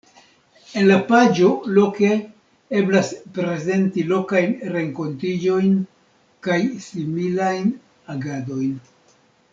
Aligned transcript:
En 0.79 0.85
la 0.91 0.95
paĝo 1.09 1.49
Loke 1.77 2.09
eblas 2.79 3.11
prezenti 3.37 4.07
lokajn 4.13 4.57
renkontiĝojn 4.77 5.79
kaj 6.49 6.59
similajn 6.89 7.73
agadojn. 8.17 8.77